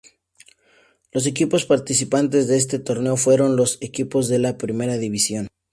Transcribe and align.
Los 1.11 1.27
equipos 1.27 1.65
participantes 1.67 2.47
de 2.47 2.57
este 2.57 2.79
torneo 2.79 3.17
fueron 3.17 3.55
los 3.55 3.77
equipos 3.81 4.29
de 4.29 4.39
la 4.39 4.57
primera 4.57 4.97
división. 4.97 5.47